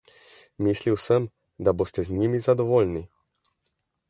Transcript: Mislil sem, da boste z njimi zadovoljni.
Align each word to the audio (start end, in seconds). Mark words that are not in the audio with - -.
Mislil 0.67 0.97
sem, 1.03 1.27
da 1.67 1.75
boste 1.83 2.07
z 2.09 2.17
njimi 2.23 2.43
zadovoljni. 2.49 3.05